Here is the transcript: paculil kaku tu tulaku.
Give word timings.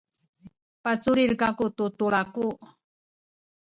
paculil 0.83 1.31
kaku 1.41 1.65
tu 1.77 1.85
tulaku. 1.97 2.45